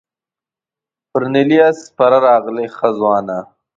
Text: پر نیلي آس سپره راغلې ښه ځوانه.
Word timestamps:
پر 1.11 1.23
نیلي 1.33 1.57
آس 1.67 1.77
سپره 1.87 2.17
راغلې 2.25 2.65
ښه 2.75 2.89
ځوانه. 2.97 3.37